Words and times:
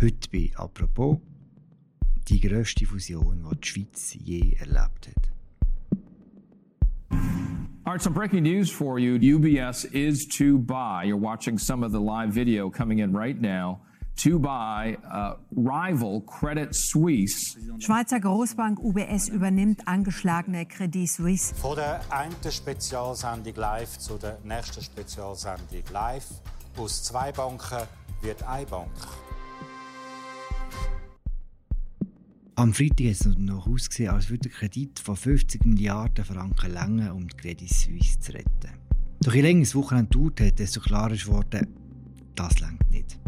Heute 0.00 0.28
bei 0.30 0.52
«Apropos» 0.54 1.18
die 2.28 2.38
grösste 2.38 2.86
Fusion, 2.86 3.44
die 3.50 3.60
die 3.60 3.68
Schweiz 3.68 4.14
je 4.14 4.52
erlebt 4.60 5.08
hat. 5.08 5.28
All 7.82 7.94
right, 7.94 8.00
some 8.00 8.14
breaking 8.14 8.44
news 8.44 8.70
for 8.70 9.00
you. 9.00 9.18
UBS 9.18 9.84
is 9.86 10.24
to 10.28 10.56
buy. 10.58 11.02
You're 11.02 11.20
watching 11.20 11.58
some 11.58 11.84
of 11.84 11.90
the 11.90 11.98
live 11.98 12.32
video 12.32 12.70
coming 12.70 13.00
in 13.00 13.12
right 13.12 13.40
now. 13.40 13.80
To 14.18 14.38
buy 14.38 14.98
uh, 15.04 15.34
rival 15.56 16.20
Credit 16.20 16.72
Suisse. 16.72 17.56
Schweizer 17.80 18.20
Großbank 18.20 18.78
UBS 18.78 19.28
übernimmt 19.28 19.88
angeschlagene 19.88 20.66
Credit 20.66 21.08
Suisse. 21.08 21.52
Von 21.56 21.74
der 21.74 22.00
einen 22.10 22.36
Spezialsendung 22.48 23.56
live 23.56 23.98
zu 23.98 24.16
der 24.16 24.38
nächsten 24.44 24.80
Spezialsendung 24.80 25.82
live. 25.92 26.28
Aus 26.76 27.02
zwei 27.02 27.32
Banken 27.32 27.82
wird 28.22 28.44
eine 28.44 28.66
Bank. 28.66 28.92
Am 32.58 32.74
Freitag 32.74 33.06
hat 33.06 33.12
es 33.12 33.38
noch 33.38 33.68
ausgesehen, 33.68 34.10
als 34.10 34.30
würde 34.30 34.48
der 34.48 34.50
Kredit 34.50 34.98
von 34.98 35.14
50 35.14 35.64
Milliarden 35.64 36.24
Franken 36.24 36.72
länger, 36.72 37.14
um 37.14 37.28
die 37.28 37.36
Credit 37.36 37.72
Suisse 37.72 38.18
zu 38.18 38.32
retten. 38.32 38.72
Doch 39.20 39.32
je 39.32 39.42
länger 39.42 39.60
das 39.60 39.76
Wochenende 39.76 40.10
dauert 40.10 40.40
hat, 40.40 40.58
desto 40.58 40.80
klarer 40.80 41.12
ist 41.12 41.26
geworden, 41.26 41.68
das 42.34 42.58
längt 42.58 42.90
nicht. 42.90 43.20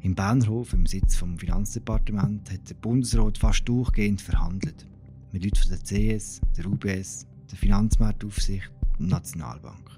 Im 0.00 0.14
Bahnhof, 0.14 0.72
im 0.72 0.86
Sitz 0.86 1.16
vom 1.16 1.38
Finanzdepartement, 1.38 2.50
hat 2.50 2.70
der 2.70 2.76
Bundesrat 2.76 3.36
fast 3.36 3.68
durchgehend 3.68 4.22
verhandelt. 4.22 4.86
Mit 5.32 5.44
Leuten 5.44 5.56
von 5.58 5.72
der 5.72 5.80
CS, 6.16 6.40
der 6.56 6.64
UBS, 6.64 7.26
der 7.50 7.58
Finanzmarktaufsicht 7.58 8.70
und 8.98 9.10
der 9.10 9.18
Nationalbank. 9.18 9.90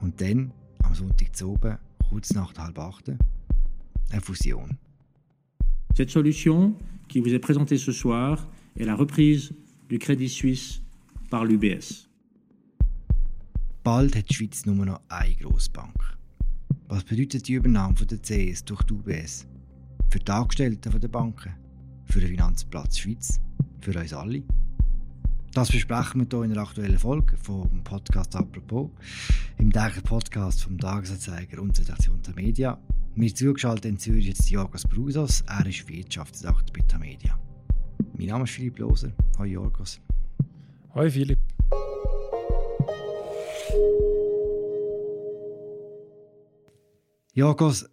Und 0.00 0.20
dann, 0.20 0.52
am 0.84 0.94
Sonntag 0.94 1.34
zu 1.34 1.54
oben, 1.54 1.76
kurz 2.08 2.32
nach 2.34 2.56
halb 2.56 2.78
acht, 2.78 3.08
eine 3.08 4.20
Fusion. 4.20 4.78
Cette 5.98 6.10
solution 6.10 6.76
qui 7.08 7.18
vous 7.18 7.34
est 7.34 7.40
présentée 7.40 7.76
ce 7.76 7.90
soir 7.90 8.46
est 8.78 8.84
la 8.84 8.94
reprise 8.94 9.52
du 9.88 9.98
Crédit 9.98 10.28
Suisse 10.28 10.80
par 11.28 11.44
l'UBS. 11.44 12.08
Bald 13.82 14.14
hat 14.14 14.28
die 14.28 14.34
Schweiz 14.34 14.64
nur 14.64 14.86
noch 14.86 15.00
eine 15.08 15.34
Grossbank. 15.34 15.96
Was 16.86 17.02
bedeutet 17.02 17.48
die 17.48 17.54
Übernahme 17.54 17.96
von 17.96 18.06
der 18.06 18.18
CS 18.18 18.64
durch 18.64 18.84
die 18.84 18.94
UBS? 18.94 19.48
Für 20.08 20.20
die 20.20 20.30
Angestellten 20.30 21.00
der 21.00 21.08
Banken? 21.08 21.56
Für 22.04 22.20
den 22.20 22.28
Finanzplatz 22.28 22.98
Schweiz? 22.98 23.40
Für 23.80 23.98
uns 23.98 24.12
alle? 24.12 24.44
Das 25.52 25.72
besprechen 25.72 26.20
wir 26.20 26.28
hier 26.30 26.44
in 26.44 26.54
der 26.54 26.62
aktuellen 26.62 26.98
Folge 27.00 27.36
vom 27.38 27.82
Podcast 27.82 28.36
«Apropos», 28.36 28.90
im 29.56 29.72
täglichen 29.72 30.04
Podcast 30.04 30.62
vom 30.62 30.78
Tagesanzeiger 30.78 31.60
und 31.60 31.76
Redaktion 31.76 32.22
der 32.22 32.34
Media. 32.36 32.78
Mir 33.18 33.34
zugeschaltet 33.34 33.84
in 33.86 33.98
Zürich 33.98 34.26
jetzt 34.28 34.48
Jorgos 34.48 34.84
Brusos, 34.84 35.40
er 35.48 35.66
ist 35.66 35.88
Wirtschaftsredakteur 35.88 36.72
bei 36.72 36.86
Tamedia. 36.86 37.36
Mein 38.16 38.28
Name 38.28 38.44
ist 38.44 38.52
Philipp 38.52 38.78
Loser. 38.78 39.12
Hallo 39.36 39.50
Jorgos. 39.50 40.00
Hallo 40.94 41.10
Philipp. 41.10 41.40
Jorgos, 47.34 47.90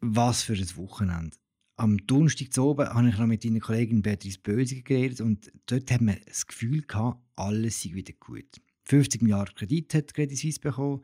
was 0.00 0.42
für 0.42 0.52
ein 0.52 0.76
Wochenende. 0.76 1.38
Am 1.76 1.96
Donnerstag 2.06 2.52
zu 2.52 2.64
oben 2.64 2.86
habe 2.86 3.08
ich 3.08 3.16
noch 3.16 3.26
mit 3.26 3.42
deiner 3.42 3.60
Kollegin 3.60 4.02
Beatrice 4.02 4.40
Bösiger 4.40 4.82
geredet 4.82 5.22
und 5.22 5.50
dort 5.64 5.90
hat 5.90 6.02
man 6.02 6.18
das 6.26 6.46
Gefühl 6.46 6.82
gehabt, 6.82 7.18
alles 7.34 7.80
sei 7.80 7.94
wieder 7.94 8.12
gut. 8.20 8.60
50 8.84 9.22
Milliarden 9.22 9.54
Kredit 9.54 9.94
hat 9.94 10.12
Credit 10.12 10.36
Suisse 10.36 10.60
bekommen, 10.60 11.00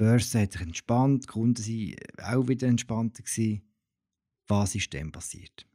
Börse 0.00 0.40
hat 0.40 0.52
sich 0.52 0.62
entspannt, 0.62 1.24
die 1.24 1.26
Kunden 1.26 1.62
waren 2.16 2.34
auch 2.34 2.48
wieder 2.48 2.66
entspannter. 2.66 3.22
Gewesen. 3.22 3.62
Was 4.48 4.74
ist 4.74 4.92
denn 4.94 5.12
passiert? 5.12 5.66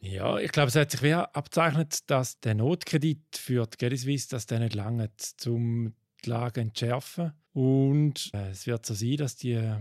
Ja, 0.00 0.38
ich 0.38 0.50
glaube, 0.50 0.68
es 0.68 0.74
hat 0.74 0.90
sich 0.90 1.02
wie 1.02 1.14
abzeichnet, 1.14 2.10
dass 2.10 2.40
der 2.40 2.56
Notkredit 2.56 3.36
für 3.36 3.66
die 3.66 3.76
Credit 3.76 4.00
Suisse 4.00 4.28
dass 4.28 4.46
der 4.46 4.58
nicht 4.58 4.74
lange 4.74 5.08
um 5.46 5.94
die 6.24 6.30
Lage 6.30 6.62
entschärfen. 6.62 7.32
Und 7.52 8.30
äh, 8.34 8.50
es 8.50 8.66
wird 8.66 8.84
so 8.84 8.92
sein, 8.92 9.18
dass 9.18 9.36
die 9.36 9.72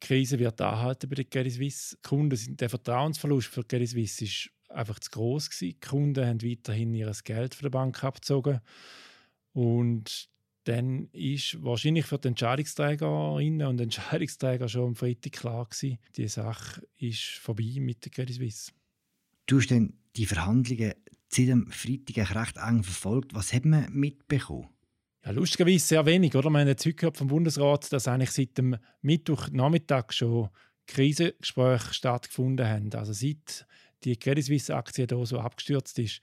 Krise 0.00 0.40
wird 0.40 0.60
anhalten 0.60 1.08
bei 1.08 1.14
der 1.14 1.24
Credit 1.26 1.52
Suisse. 1.52 1.96
Die 1.96 2.08
Kunden 2.08 2.36
sind, 2.36 2.60
der 2.60 2.70
Vertrauensverlust 2.70 3.48
für 3.48 3.62
die 3.62 3.68
Credit 3.68 3.88
Suisse 3.88 4.24
ist 4.24 4.50
einfach 4.68 4.98
zu 4.98 5.10
groß 5.12 5.48
gewesen. 5.48 5.64
Die 5.64 5.80
Kunden 5.80 6.26
haben 6.26 6.42
weiterhin 6.42 6.92
ihr 6.92 7.12
Geld 7.22 7.54
von 7.54 7.62
der 7.62 7.70
Bank 7.70 8.02
abgezogen. 8.02 8.60
Und 9.52 10.28
dann 10.66 11.08
ist 11.12 11.62
wahrscheinlich 11.62 12.06
für 12.06 12.18
die 12.18 12.28
Entscheidungsträgerinnen 12.28 13.68
und 13.68 13.80
Entscheidungsträger 13.80 14.68
schon 14.68 14.88
am 14.88 14.94
Freitag 14.96 15.32
klar 15.32 15.64
gewesen, 15.66 15.98
die 16.16 16.26
Sache 16.26 16.82
ist 16.98 17.38
vorbei 17.40 17.76
mit 17.78 18.04
der 18.04 18.10
Credit 18.10 18.34
Suisse. 18.34 18.72
Du 19.46 19.58
hast 19.58 19.70
dann 19.70 19.94
die 20.16 20.26
Verhandlungen 20.26 20.94
seit 21.28 21.48
dem 21.48 21.70
Freitag 21.70 22.34
recht 22.34 22.56
eng 22.56 22.82
verfolgt. 22.82 23.32
Was 23.32 23.52
hat 23.52 23.64
man 23.64 23.92
mitbekommen? 23.92 24.68
Ja, 25.24 25.30
lustigerweise 25.30 25.86
sehr 25.86 26.04
wenig. 26.04 26.34
Oder? 26.34 26.50
Wir 26.50 26.58
haben 26.58 26.68
jetzt 26.68 26.84
heute 26.84 26.96
gehört 26.96 27.16
vom 27.16 27.28
Bundesrat, 27.28 27.92
dass 27.92 28.08
eigentlich 28.08 28.32
seit 28.32 28.58
dem 28.58 28.76
Mittwochnachmittag 29.02 30.12
schon 30.12 30.48
Krisengespräche 30.88 31.94
stattgefunden 31.94 32.66
haben. 32.66 32.92
Also 32.94 33.12
seit 33.12 33.66
die 34.02 34.16
Credit 34.16 34.44
Suisse-Aktie 34.44 35.06
hier 35.08 35.26
so 35.26 35.38
abgestürzt 35.38 35.98
ist 36.00 36.20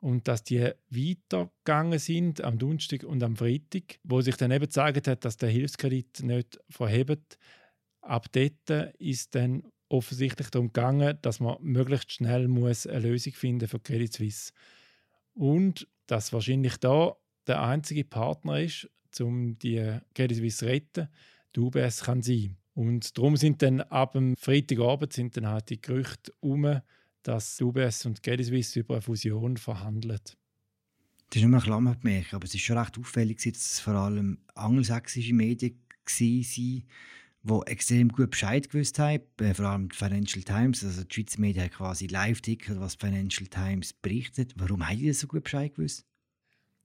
und 0.00 0.28
dass 0.28 0.44
die 0.44 0.70
weitergegangen 0.90 1.98
sind 1.98 2.42
am 2.42 2.58
Donnerstag 2.58 3.04
und 3.04 3.22
am 3.22 3.36
Freitag, 3.36 3.98
wo 4.04 4.20
sich 4.20 4.36
dann 4.36 4.52
eben 4.52 4.64
gezeigt 4.64 5.08
hat, 5.08 5.24
dass 5.24 5.36
der 5.36 5.48
Hilfskredit 5.48 6.22
nicht 6.22 6.58
verhebt. 6.68 7.38
Ab 8.00 8.26
dort 8.32 8.94
ist 8.98 9.34
dann 9.34 9.64
offensichtlich 9.88 10.50
darum 10.50 10.68
gegangen, 10.68 11.18
dass 11.22 11.40
man 11.40 11.56
möglichst 11.60 12.12
schnell 12.12 12.46
muss 12.46 12.86
eine 12.86 13.00
Lösung 13.00 13.32
finden 13.32 13.68
für 13.68 13.80
Credit 13.80 14.12
Suisse 14.12 14.52
und 15.34 15.88
dass 16.06 16.32
wahrscheinlich 16.32 16.76
da 16.76 17.16
der 17.46 17.62
einzige 17.62 18.04
Partner 18.04 18.60
ist, 18.60 18.88
um 19.20 19.58
die 19.58 19.98
Credit 20.14 20.36
Suisse 20.36 20.58
zu 20.58 20.66
retten, 20.66 21.08
die 21.56 21.60
UBS 21.60 22.04
kann 22.04 22.22
sein. 22.22 22.56
Und 22.74 23.16
darum 23.18 23.36
sind 23.36 23.62
dann 23.62 23.80
ab 23.80 24.12
dem 24.12 24.36
Freitagabend 24.36 25.12
sind 25.12 25.36
dann 25.36 25.48
halt 25.48 25.70
die 25.70 25.80
Gerüchte 25.80 26.32
um, 26.40 26.80
dass 27.22 27.60
UBS 27.60 28.06
und 28.06 28.22
Credit 28.22 28.46
Suisse 28.46 28.80
über 28.80 28.94
eine 28.94 29.02
Fusion 29.02 29.56
verhandeln. 29.56 30.18
Das 31.30 31.42
ist 31.42 31.44
nur 31.44 31.58
ein 31.58 31.62
Klammerbemerkung, 31.62 32.36
aber 32.36 32.44
es 32.46 32.54
ist 32.54 32.62
schon 32.62 32.78
recht 32.78 32.98
auffällig, 32.98 33.38
dass 33.38 33.72
es 33.72 33.80
vor 33.80 33.94
allem 33.94 34.38
angelsächsische 34.54 35.34
Medien 35.34 35.78
waren, 36.06 36.46
die 37.44 37.70
extrem 37.70 38.08
gut 38.08 38.30
Bescheid 38.30 38.68
gewusst 38.70 38.98
haben, 38.98 39.22
äh, 39.40 39.54
vor 39.54 39.66
allem 39.66 39.88
die 39.90 39.96
Financial 39.96 40.42
Times, 40.42 40.84
also 40.84 41.04
die 41.04 41.14
Schweizer 41.14 41.40
Medien 41.40 41.64
haben 41.64 41.70
quasi 41.70 42.06
Live-Ticker, 42.06 42.80
was 42.80 42.96
die 42.96 43.06
Financial 43.06 43.46
Times 43.46 43.92
berichtet. 43.92 44.54
Warum 44.56 44.88
haben 44.88 44.98
die 44.98 45.08
das 45.08 45.20
so 45.20 45.26
gut 45.26 45.44
Bescheid 45.44 45.74
gewusst? 45.74 46.06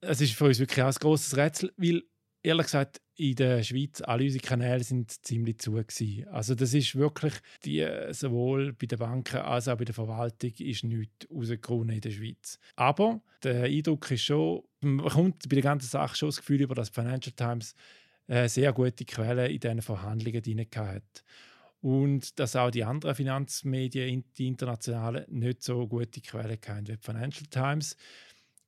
Es 0.00 0.20
ist 0.20 0.34
für 0.34 0.44
uns 0.44 0.58
wirklich 0.58 0.82
auch 0.82 0.88
ein 0.88 0.94
grosses 1.00 1.36
Rätsel, 1.36 1.72
weil 1.78 2.02
ehrlich 2.44 2.66
gesagt, 2.66 3.00
in 3.16 3.34
der 3.36 3.62
Schweiz, 3.62 4.00
alle 4.02 4.24
unsere 4.24 4.44
Kanäle 4.44 4.84
sind 4.84 5.10
ziemlich 5.24 5.58
zu. 5.58 5.72
Gewesen. 5.72 6.28
Also 6.28 6.54
das 6.54 6.74
ist 6.74 6.94
wirklich, 6.94 7.34
die, 7.64 7.86
sowohl 8.10 8.72
bei 8.72 8.86
den 8.86 8.98
Banken 8.98 9.38
als 9.38 9.66
auch 9.66 9.76
bei 9.76 9.84
der 9.84 9.94
Verwaltung 9.94 10.52
ist 10.58 10.84
nichts 10.84 11.28
rausgekommen 11.30 11.90
in 11.90 12.00
der 12.00 12.10
Schweiz. 12.10 12.58
Aber 12.76 13.20
der 13.42 13.64
Eindruck 13.64 14.10
ist 14.10 14.24
schon, 14.24 14.62
man 14.80 15.08
kommt 15.08 15.48
bei 15.48 15.54
der 15.54 15.62
ganzen 15.62 15.88
Sache 15.88 16.16
schon 16.16 16.28
das 16.28 16.38
Gefühl 16.38 16.60
über, 16.60 16.74
dass 16.74 16.90
die 16.90 17.00
Financial 17.00 17.34
Times 17.34 17.74
äh, 18.26 18.48
sehr 18.48 18.72
gute 18.72 19.04
Quellen 19.04 19.50
in 19.50 19.60
diesen 19.60 19.82
Verhandlungen 19.82 20.42
drin 20.42 20.66
hat. 20.76 21.24
Und 21.80 22.38
dass 22.38 22.56
auch 22.56 22.70
die 22.70 22.84
anderen 22.84 23.14
Finanzmedien, 23.14 24.24
die 24.38 24.46
internationalen, 24.46 25.24
nicht 25.28 25.62
so 25.62 25.86
gute 25.86 26.20
Quellen 26.20 26.58
haben 26.66 26.88
wie 26.88 26.92
die 26.92 27.02
Financial 27.02 27.46
Times. 27.46 27.96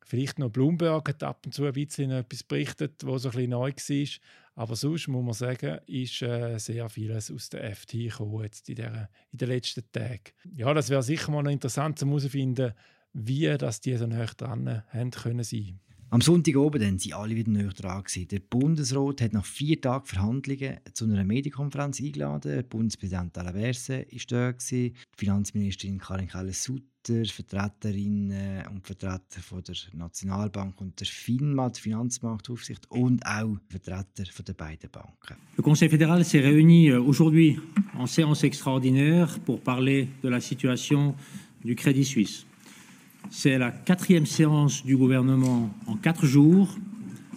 Vielleicht 0.09 0.39
noch 0.39 0.51
Bloomberg 0.51 1.09
hat 1.09 1.25
ab 1.25 1.45
und 1.47 1.53
zu 1.53 1.65
ein 1.65 1.73
bisschen 1.73 2.13
etwas 2.13 2.45
berichtet, 2.45 3.05
was 3.05 3.23
so 3.23 3.29
ein 3.29 3.35
bisschen 3.35 3.51
neu 3.51 3.73
war. 3.73 4.09
Aber 4.55 4.77
sonst 4.77 5.09
muss 5.09 5.25
man 5.25 5.35
sagen, 5.35 5.81
ist 5.87 6.23
äh, 6.23 6.59
sehr 6.59 6.89
vieles 6.89 7.29
aus 7.33 7.49
der 7.49 7.75
FT 7.75 7.91
gekommen 7.91 8.45
jetzt 8.45 8.69
in, 8.69 8.77
der, 8.77 9.11
in 9.33 9.39
den 9.39 9.49
letzten 9.49 9.83
Tagen. 9.91 10.31
Ja, 10.55 10.73
das 10.73 10.91
wäre 10.91 11.03
sicher 11.03 11.33
mal 11.33 11.43
noch 11.43 11.51
interessant 11.51 11.99
zu 11.99 12.07
herausfinden, 12.07 12.73
wie 13.15 13.53
das 13.59 13.81
die 13.81 13.97
so 13.97 14.07
nah 14.07 14.27
dran 14.27 14.85
haben 14.91 15.11
können 15.11 15.43
sein. 15.43 15.81
Am 16.09 16.21
Sonntag 16.21 16.57
oben 16.57 16.81
dann 16.81 16.99
sind 17.01 17.15
alle 17.15 17.35
wieder 17.35 17.51
näher 17.51 17.73
dran. 17.73 18.05
Gewesen. 18.05 18.29
Der 18.29 18.39
Bundesrat 18.39 19.21
hat 19.21 19.33
nach 19.33 19.45
vier 19.45 19.81
Tagen 19.81 20.07
Verhandlungen 20.07 20.79
zu 20.95 21.05
einer 21.05 21.25
Medienkonferenz 21.25 22.01
eingeladen. 22.01 22.53
Der 22.53 22.63
Bundespräsident 22.63 23.37
Alaverse 23.37 24.07
war 24.09 24.21
da, 24.29 24.53
die 24.53 24.93
Finanzministerin 25.17 25.99
Karin 25.99 26.29
Keller-Sutter, 26.29 27.25
Vertreterinnen 27.25 28.69
und 28.69 28.87
Vertreter 28.87 29.41
von 29.41 29.65
der 29.65 29.75
Nationalbank 29.95 30.81
und 30.81 31.01
der 31.01 31.09
FINMA, 31.09 31.71
der 31.71 31.83
Finanzmarktaufsicht, 31.83 32.89
und 32.89 33.27
auch 33.27 33.57
Vertreter 33.69 34.31
von 34.31 34.45
der 34.45 34.55
beiden 34.55 34.91
Banken. 34.91 35.37
Le 35.57 35.63
Conseil 35.63 35.89
fédéral 35.89 36.25
s'est 36.25 36.41
réuni 36.41 36.91
euh, 36.91 37.01
aujourd'hui 37.01 37.59
en 37.99 38.07
séance 38.07 38.45
extraordinaire 38.45 39.41
pour 39.41 39.61
parler 39.61 40.09
de 40.23 40.29
la 40.29 40.41
situation 40.41 41.17
du 41.65 41.75
Crédit 41.75 42.05
Suisse. 42.05 42.47
C'est 43.31 43.59
la 43.59 43.71
quatrième 43.71 44.27
séance 44.27 44.85
du 44.85 44.97
gouvernement 44.97 45.71
en 45.87 45.97
quatre 45.97 46.27
jours, 46.27 46.69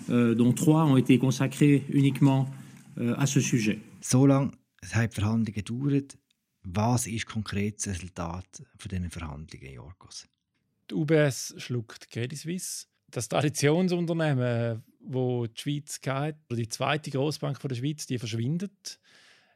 euh, 0.10 0.36
dont 0.36 0.54
trois 0.54 0.86
ont 0.86 0.98
été 0.98 1.18
consacrés 1.18 1.86
uniquement 1.90 2.50
euh, 2.98 3.16
à 3.18 3.26
ce 3.26 3.40
sujet. 3.40 3.80
So 4.02 4.26
lange 4.26 4.52
Es 4.82 4.96
haben 4.96 5.12
Verhandlungen 5.12 5.54
gedauert. 5.54 6.18
Was 6.64 7.08
ist 7.08 7.26
konkret 7.26 7.78
das 7.78 7.96
Resultat 7.96 8.64
von 8.78 8.90
diesen 8.90 9.10
Verhandlungen, 9.10 9.74
Jorgos? 9.74 10.28
Die 10.90 10.96
UBS 10.96 11.56
schluckt 11.58 12.10
Credit 12.10 12.38
Suisse. 12.38 12.86
Das 13.12 13.28
Traditionsunternehmen, 13.28 14.84
wo 15.00 15.48
die 15.48 15.60
Schweiz 15.60 16.00
geht, 16.00 16.36
die 16.52 16.68
zweite 16.68 17.12
Großbank 17.12 17.60
der 17.60 17.76
Schweiz, 17.76 18.06
die 18.06 18.20
verschwindet. 18.20 19.00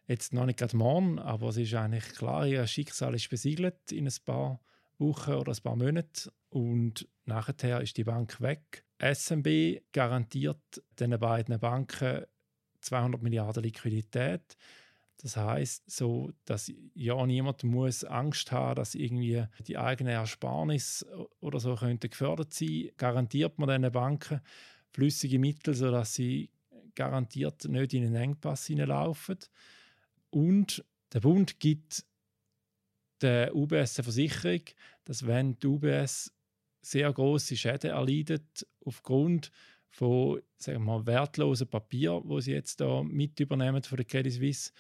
Jetzt 0.07 0.33
noch 0.33 0.45
nicht 0.45 0.59
gerade 0.59 0.75
morgen, 0.75 1.19
aber 1.19 1.49
es 1.49 1.57
ist 1.57 1.73
eigentlich 1.73 2.09
klar, 2.13 2.47
ihr 2.47 2.65
Schicksal 2.67 3.15
ist 3.15 3.29
besiegelt 3.29 3.91
in 3.91 4.07
ein 4.07 4.13
paar 4.25 4.59
Wochen 4.99 5.33
oder 5.33 5.51
ein 5.51 5.63
paar 5.63 5.75
Monaten. 5.75 6.29
Und 6.49 7.07
nachher 7.25 7.81
ist 7.81 7.97
die 7.97 8.03
Bank 8.03 8.39
weg. 8.41 8.85
SMB 8.99 9.81
garantiert 9.91 10.83
den 10.99 11.17
beiden 11.19 11.59
Banken 11.59 12.25
200 12.81 13.21
Milliarden 13.21 13.63
Liquidität. 13.63 14.55
Das 15.17 15.37
heißt, 15.37 15.89
so, 15.89 16.31
dass 16.45 16.71
ja 16.93 17.25
niemand 17.25 17.63
muss 17.63 18.03
Angst 18.03 18.51
haben, 18.51 18.75
dass 18.75 18.93
irgendwie 18.93 19.45
die 19.67 19.77
eigene 19.77 20.11
Ersparnis 20.11 21.05
oder 21.39 21.59
so 21.59 21.75
könnte 21.75 22.09
gefördert 22.09 22.53
sein. 22.53 22.89
Garantiert 22.97 23.57
man 23.57 23.69
diesen 23.69 23.91
Banken 23.91 24.41
flüssige 24.91 25.39
Mittel, 25.39 25.73
sodass 25.73 26.13
sie 26.13 26.49
garantiert 26.95 27.65
nicht 27.65 27.93
in 27.93 28.05
einen 28.05 28.15
Engpass 28.15 28.67
hineinlaufen. 28.67 29.37
Und 30.29 30.83
der 31.13 31.21
Bund 31.21 31.59
gibt 31.59 32.05
der 33.23 33.55
UBS 33.55 33.97
eine 33.97 34.03
Versicherung, 34.03 34.61
dass 35.05 35.25
wenn 35.25 35.57
die 35.59 35.67
UBS 35.67 36.31
sehr 36.81 37.11
große 37.11 37.55
Schäden 37.55 37.91
erleidet 37.91 38.67
aufgrund 38.85 39.51
von 39.89 40.41
sagen 40.57 40.79
wir 40.79 40.97
mal, 40.97 41.05
wertlosen 41.05 41.67
Papier, 41.67 42.21
wo 42.23 42.39
sie 42.39 42.51
jetzt 42.51 42.81
da 42.81 43.03
mit 43.03 43.39
übernehmen 43.39 43.83
von 43.83 43.95
der 43.95 44.05
Credit 44.05 44.33
Suisse, 44.33 44.71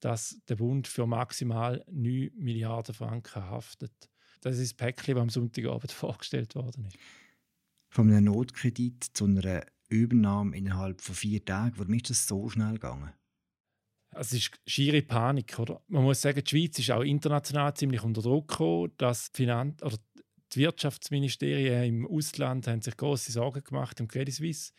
dass 0.00 0.40
der 0.48 0.56
Bund 0.56 0.88
für 0.88 1.06
maximal 1.06 1.84
9 1.90 2.30
Milliarden 2.34 2.94
Franken 2.94 3.44
haftet. 3.44 3.92
Das 4.40 4.58
ist 4.58 4.72
das 4.72 4.76
Päckchen, 4.76 5.14
das 5.14 5.22
am 5.22 5.28
Sonntagabend 5.28 5.92
vorgestellt 5.92 6.54
worden 6.54 6.86
ist. 6.86 6.96
Von 7.90 8.10
einem 8.10 8.24
Notkredit 8.24 9.04
zu 9.12 9.26
einer 9.26 9.64
Übernahme 9.88 10.56
innerhalb 10.56 11.02
von 11.02 11.14
vier 11.14 11.44
Tagen, 11.44 11.74
warum 11.76 11.94
ist 11.94 12.08
das 12.08 12.26
so 12.26 12.48
schnell 12.48 12.74
gegangen? 12.74 13.12
Es 14.14 14.32
ist 14.32 14.50
schiere 14.66 15.02
Panik. 15.02 15.58
Oder? 15.58 15.80
Man 15.88 16.04
muss 16.04 16.20
sagen, 16.20 16.42
die 16.44 16.48
Schweiz 16.48 16.78
ist 16.78 16.90
auch 16.90 17.02
international 17.02 17.74
ziemlich 17.74 18.02
unter 18.02 18.22
Druck 18.22 18.48
gekommen, 18.48 18.92
dass 18.98 19.30
Finan 19.32 19.76
oder 19.82 19.96
die 20.52 20.60
Wirtschaftsministerien 20.60 21.84
im 21.84 22.06
Ausland 22.06 22.66
haben 22.66 22.82
sich 22.82 22.96
große 22.96 23.32
Sorgen 23.32 23.64
gemacht 23.64 24.00
im 24.00 24.08
Credit 24.08 24.34
Suisse. 24.34 24.72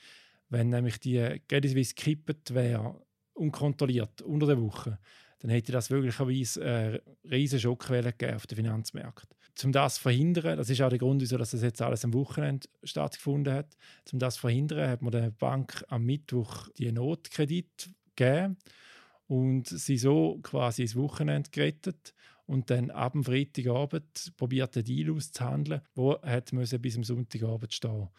Wenn 0.50 0.70
nämlich 0.70 1.00
die 1.00 1.42
Credit 1.48 1.72
Suisse 1.72 1.96
gekippt 1.96 2.54
wäre, 2.54 3.02
unkontrolliert, 3.34 4.22
unter 4.22 4.46
der 4.46 4.62
Woche, 4.62 5.00
dann 5.40 5.50
hätte 5.50 5.72
das 5.72 5.90
möglicherweise 5.90 6.64
eine 6.64 7.02
riesige 7.30 7.62
Schockwelle 7.62 8.12
gegeben 8.12 8.36
auf 8.36 8.48
den 8.48 8.58
Finanzmärkten. 8.58 9.36
Um 9.64 9.72
das 9.72 9.96
zu 9.96 10.02
verhindern, 10.02 10.58
das 10.58 10.70
ist 10.70 10.82
auch 10.82 10.90
der 10.90 11.00
Grund, 11.00 11.22
wieso 11.22 11.38
das 11.38 11.52
jetzt 11.54 11.82
alles 11.82 12.06
am 12.06 12.14
Wochenende 12.14 12.68
stattgefunden 12.84 13.54
hat, 13.54 13.76
um 14.12 14.20
das 14.20 14.36
zu 14.36 14.42
verhindern, 14.42 14.90
hat 14.90 15.02
man 15.02 15.12
der 15.12 15.32
Bank 15.32 15.84
am 15.90 16.06
Mittwoch 16.06 16.70
die 16.78 16.92
Notkredit 16.92 17.90
gegeben 18.16 18.58
und 19.34 19.68
sie 19.68 19.98
so 19.98 20.38
quasi 20.44 20.84
ins 20.84 20.96
Wochenende 20.96 21.50
gerettet 21.50 22.14
und 22.46 22.70
dann 22.70 22.92
ab 22.92 23.14
dem 23.14 23.24
Freitagabend 23.24 24.32
probiert 24.38 24.76
den 24.76 24.84
Deal 24.84 25.12
auszuhandeln, 25.12 25.82
wo 25.96 26.22
hat 26.22 26.52
bis 26.52 26.96
am 26.96 27.04
Sonntagabend 27.04 27.74
stehen. 27.74 28.10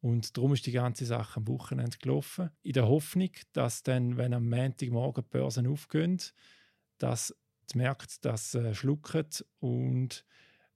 Und 0.00 0.34
darum 0.38 0.54
ist 0.54 0.64
die 0.64 0.72
ganze 0.72 1.04
Sache 1.04 1.36
am 1.36 1.46
Wochenende 1.46 1.98
gelaufen, 1.98 2.48
in 2.62 2.72
der 2.72 2.88
Hoffnung, 2.88 3.28
dass 3.52 3.82
dann, 3.82 4.16
wenn 4.16 4.32
am 4.32 4.48
Montagmorgen 4.48 5.24
die 5.24 5.28
Börsen 5.28 5.66
aufgehen, 5.66 6.22
dass 6.96 7.36
die 7.70 7.76
Märkte 7.76 8.14
das 8.22 8.54
äh, 8.54 8.74
schlucken 8.74 9.26
und 9.58 10.24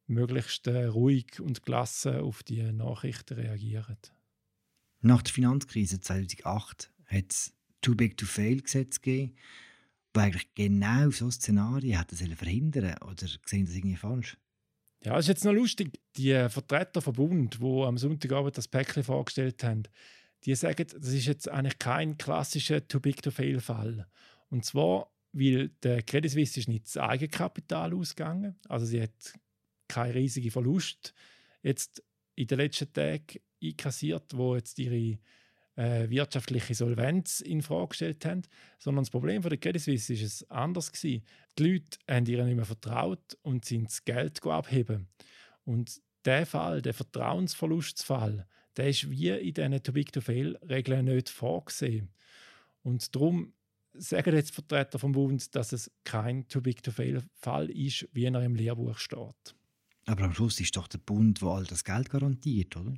möglichst 0.07 0.67
äh, 0.67 0.85
ruhig 0.85 1.41
und 1.41 1.63
gelassen 1.63 2.21
auf 2.21 2.43
die 2.43 2.71
Nachrichten 2.71 3.33
reagieren. 3.33 3.97
Nach 5.01 5.23
der 5.23 5.33
Finanzkrise 5.33 6.01
2008 6.01 6.93
hat 7.07 7.25
es 7.31 7.54
Too 7.85 7.95
Big 7.95 8.17
to 8.17 8.25
Fail 8.25 8.63
Gesetz 8.63 9.03
gegeben, 9.03 9.35
wo 10.15 10.21
eigentlich 10.21 10.55
genau 10.55 11.11
so 11.11 11.31
Szenarien 11.31 11.99
hätten 11.99 12.17
verhindern 12.35 12.97
oder 13.03 13.27
sehen 13.45 13.67
das 13.67 13.75
irgendwie 13.75 13.97
falsch? 13.97 14.39
Ja, 15.03 15.19
es 15.19 15.27
ist 15.27 15.29
jetzt 15.29 15.45
noch 15.45 15.53
lustig. 15.53 16.01
Die 16.17 16.33
Vertreter 16.49 17.03
vom 17.03 17.13
Bund, 17.13 17.59
die 17.61 17.83
am 17.83 17.99
Sonntagabend 17.99 18.57
das 18.57 18.69
Päckchen 18.69 19.05
vorgestellt 19.05 19.63
haben, 19.63 19.83
die 20.45 20.55
sagen, 20.55 20.87
das 20.99 21.09
ist 21.09 21.27
jetzt 21.27 21.47
eigentlich 21.51 21.79
kein 21.79 22.17
klassischer 22.17 22.89
Too 22.89 23.01
Big 23.01 23.21
to 23.21 23.31
Fail 23.31 23.61
Fall. 23.61 24.09
Und 24.49 24.65
zwar, 24.65 25.13
weil 25.33 25.69
der 25.83 26.03
Credit 26.03 26.31
Suisse 26.31 26.61
ist 26.61 26.69
nicht 26.69 26.87
das 26.87 26.97
Eigenkapital 26.97 27.93
ausgegangen, 27.93 28.57
also 28.67 28.87
sie 28.87 29.03
hat 29.03 29.35
keinen 29.89 30.13
riesigen 30.13 30.51
Verlust 30.51 31.13
jetzt 31.63 32.03
in 32.35 32.47
den 32.47 32.59
letzten 32.59 32.91
Tagen 32.91 33.41
einkassiert, 33.63 34.35
wo 34.35 34.57
jetzt 34.57 34.79
ihre 34.79 35.19
äh, 35.77 36.09
wirtschaftliche 36.09 36.75
Solvenz 36.75 37.41
in 37.41 37.63
Frage 37.63 37.89
gestellt 37.89 38.25
haben, 38.25 38.43
sondern 38.79 39.05
das 39.05 39.11
Problem 39.11 39.43
von 39.43 39.51
der 39.51 39.59
Credit 39.59 39.83
Suisse 39.83 40.13
ist 40.13 40.23
es 40.23 40.51
anders 40.51 40.93
gewesen. 40.93 41.25
Die 41.59 41.73
Leute 41.73 41.99
haben 42.09 42.27
ihr 42.27 42.45
nicht 42.45 42.57
mehr 42.57 42.65
vertraut 42.65 43.37
und 43.43 43.65
sind 43.65 43.89
das 43.89 44.05
Geld 44.05 44.45
abheben. 44.47 45.09
Und 45.65 46.01
der 46.25 46.47
Fall, 46.47 46.83
der 46.83 46.95
Vertrauensverlustfall, 46.95 48.47
der 48.77 48.89
ist 48.89 49.11
wie 49.11 49.29
in 49.29 49.55
diesen 49.55 49.83
Too 49.83 49.93
Big 49.93 50.13
to 50.13 50.21
Fail 50.21 50.57
Regeln 50.69 51.07
nicht 51.07 51.29
vorgesehen. 51.29 52.11
Und 52.83 53.15
darum 53.15 53.53
sagen 53.95 54.35
jetzt 54.35 54.55
Vertreter 54.55 54.99
vom 54.99 55.13
Bund, 55.13 55.55
dass 55.55 55.73
es 55.73 55.91
kein 56.05 56.49
Too 56.49 56.61
Big 56.61 56.83
to 56.83 56.91
Fail 56.91 57.23
Fall 57.35 57.71
ist, 57.71 58.09
wie 58.13 58.25
er 58.25 58.43
im 58.43 58.55
Lehrbuch 58.55 58.99
steht. 58.99 59.55
Aber 60.07 60.25
am 60.25 60.35
Schluss 60.35 60.61
ist 60.61 60.77
doch 60.77 60.89
der 60.89 60.99
Bund, 60.99 61.41
der 61.41 61.49
all 61.49 61.65
das 61.65 61.85
Geld 61.85 62.11
garantiert, 62.11 62.77
oder? 62.77 62.95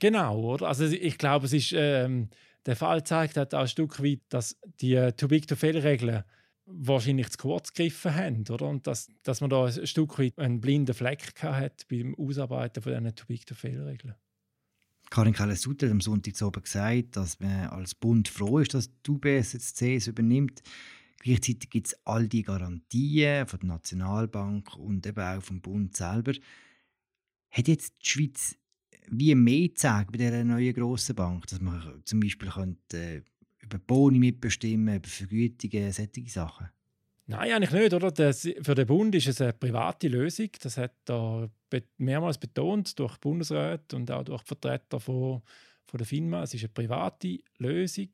Genau, 0.00 0.40
oder? 0.40 0.68
Also 0.68 0.84
ich 0.84 1.18
glaube, 1.18 1.46
es 1.46 1.52
ist, 1.52 1.72
ähm, 1.74 2.28
der 2.66 2.76
Fall 2.76 3.04
zeigt 3.04 3.36
halt 3.36 3.54
auch 3.54 3.62
ein 3.62 3.68
Stück 3.68 4.02
weit, 4.02 4.20
dass 4.28 4.56
die 4.80 4.94
äh, 4.94 5.12
Too-Big-to-Fail-Regeln 5.12 6.24
wahrscheinlich 6.66 7.30
zu 7.30 7.38
kurz 7.38 7.72
gegriffen 7.72 8.14
haben, 8.14 8.44
oder? 8.50 8.66
Und 8.66 8.86
dass, 8.86 9.10
dass 9.22 9.40
man 9.40 9.50
da 9.50 9.64
ein 9.64 9.86
Stück 9.86 10.18
weit 10.18 10.38
einen 10.38 10.60
blinden 10.60 10.94
Fleck 10.94 11.42
hat 11.42 11.88
beim 11.88 12.14
Ausarbeiten 12.14 12.82
von 12.82 12.92
diesen 12.92 13.14
Too-Big-to-Fail-Regeln. 13.14 14.14
Karin 15.10 15.32
Keller-Sutter 15.32 15.90
am 15.90 16.02
Sonntag 16.02 16.40
oben 16.42 16.62
gesagt, 16.62 17.16
dass 17.16 17.40
man 17.40 17.68
als 17.68 17.94
Bund 17.94 18.28
froh 18.28 18.58
ist, 18.58 18.74
dass 18.74 18.90
die 19.02 19.10
UBS 19.10 19.54
jetzt 19.54 20.06
übernimmt. 20.06 20.62
Gleichzeitig 21.20 21.70
gibt 21.70 21.86
es 21.88 22.06
all 22.06 22.28
die 22.28 22.42
Garantien 22.42 23.46
von 23.46 23.60
der 23.60 23.68
Nationalbank 23.68 24.76
und 24.76 25.06
eben 25.06 25.20
auch 25.20 25.42
vom 25.42 25.60
Bund 25.60 25.96
selber. 25.96 26.32
Hat 27.50 27.68
jetzt 27.68 27.94
die 28.02 28.08
Schweiz 28.08 28.56
wie 29.10 29.34
mehr 29.34 29.74
zeigen 29.74 30.12
bei 30.12 30.18
dieser 30.18 30.44
neuen 30.44 30.74
grossen 30.74 31.14
Bank, 31.14 31.46
dass 31.46 31.60
man 31.60 32.02
zum 32.04 32.20
Beispiel 32.20 32.48
könnte, 32.48 32.98
äh, 32.98 33.22
über 33.60 33.78
Boni 33.78 34.18
mitbestimmen, 34.18 34.96
über 34.96 35.08
Vergütungen, 35.08 35.92
solche 35.92 36.28
Sachen? 36.28 36.68
Nein, 37.26 37.52
eigentlich 37.52 37.72
nicht. 37.72 37.92
Oder? 37.92 38.10
Das, 38.10 38.48
für 38.62 38.74
den 38.74 38.86
Bund 38.86 39.14
ist 39.14 39.28
es 39.28 39.40
eine 39.40 39.52
private 39.52 40.08
Lösung. 40.08 40.48
Das 40.62 40.78
hat 40.78 40.94
er 41.08 41.50
mehrmals 41.98 42.38
betont 42.38 42.98
durch 42.98 43.18
Bundesrat 43.18 43.92
und 43.92 44.10
auch 44.10 44.24
durch 44.24 44.42
Vertreter 44.42 44.98
von, 44.98 45.42
von 45.86 45.98
der 45.98 46.06
FINMA. 46.06 46.44
Es 46.44 46.54
ist 46.54 46.64
eine 46.64 46.70
private 46.70 47.38
Lösung. 47.58 48.08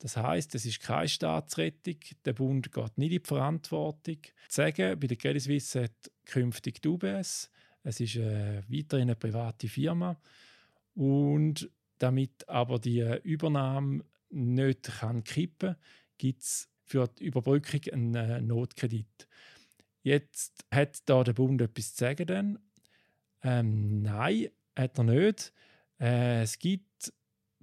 Das 0.00 0.18
heißt, 0.18 0.54
es 0.54 0.66
ist 0.66 0.80
keine 0.80 1.08
Staatsrettung. 1.08 1.96
Der 2.26 2.34
Bund 2.34 2.70
geht 2.70 2.98
nicht 2.98 3.12
in 3.12 3.22
die 3.22 3.26
Verantwortung. 3.26 4.18
Zu 4.48 4.56
sagen, 4.56 5.00
bei 5.00 5.06
der 5.06 5.16
Credit 5.16 5.40
Suisse 5.40 5.84
hat 5.84 6.10
künftig 6.26 6.82
die 6.82 6.88
UBS 6.88 7.50
es 7.82 8.00
ist 8.00 8.16
äh, 8.16 8.62
weiterhin 8.68 9.08
eine 9.08 9.16
private 9.16 9.68
Firma. 9.68 10.20
Und 10.94 11.70
damit 11.98 12.48
aber 12.48 12.78
die 12.78 13.00
Übernahme 13.22 14.04
nicht 14.30 14.84
kann 14.84 15.24
kippen 15.24 15.76
gibt 16.18 16.42
es 16.42 16.68
für 16.84 17.08
die 17.08 17.24
Überbrückung 17.24 17.80
einen 17.92 18.14
äh, 18.14 18.40
Notkredit. 18.40 19.28
Jetzt 20.02 20.64
hat 20.70 21.00
da 21.06 21.22
der 21.22 21.32
Bund 21.32 21.60
etwas 21.60 21.94
zu 21.94 22.04
sagen. 22.04 22.26
Dann. 22.26 22.58
Ähm, 23.42 24.02
nein, 24.02 24.48
hat 24.76 24.98
er 24.98 25.04
nicht. 25.04 25.52
Äh, 26.00 26.42
es 26.42 26.58
gibt 26.58 27.12